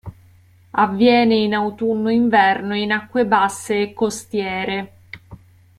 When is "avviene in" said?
0.71-1.53